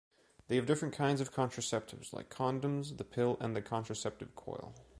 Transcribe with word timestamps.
They 0.47 0.55
have 0.55 0.65
different 0.65 0.95
kinds 0.95 1.21
of 1.21 1.31
contraceptives, 1.31 2.11
like 2.11 2.31
condoms, 2.31 2.97
the 2.97 3.03
pill 3.03 3.37
and 3.39 3.55
the 3.55 3.61
contraceptive 3.61 4.33
coil. 4.35 4.73